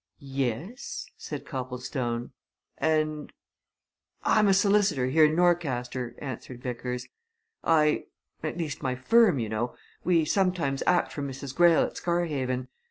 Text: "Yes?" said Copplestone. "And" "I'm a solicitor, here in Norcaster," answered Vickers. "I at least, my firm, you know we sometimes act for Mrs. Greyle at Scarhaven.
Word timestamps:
"Yes?" 0.17 1.05
said 1.15 1.45
Copplestone. 1.45 2.31
"And" 2.79 3.31
"I'm 4.35 4.47
a 4.47 4.53
solicitor, 4.55 5.05
here 5.05 5.25
in 5.25 5.35
Norcaster," 5.35 6.15
answered 6.17 6.63
Vickers. 6.63 7.07
"I 7.63 8.05
at 8.41 8.57
least, 8.57 8.81
my 8.81 8.95
firm, 8.95 9.37
you 9.37 9.47
know 9.49 9.75
we 10.03 10.25
sometimes 10.25 10.81
act 10.87 11.11
for 11.13 11.21
Mrs. 11.21 11.53
Greyle 11.55 11.83
at 11.83 11.97
Scarhaven. 11.97 12.67